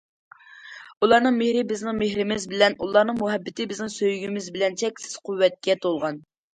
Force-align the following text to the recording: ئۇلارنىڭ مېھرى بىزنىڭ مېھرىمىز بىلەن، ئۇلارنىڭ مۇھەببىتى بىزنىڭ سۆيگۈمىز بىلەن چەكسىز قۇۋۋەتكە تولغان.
ئۇلارنىڭ 1.07 1.37
مېھرى 1.41 1.61
بىزنىڭ 1.73 1.95
مېھرىمىز 1.99 2.49
بىلەن، 2.55 2.79
ئۇلارنىڭ 2.87 3.23
مۇھەببىتى 3.23 3.71
بىزنىڭ 3.75 3.95
سۆيگۈمىز 4.01 4.53
بىلەن 4.59 4.83
چەكسىز 4.85 5.25
قۇۋۋەتكە 5.27 5.83
تولغان. 5.89 6.25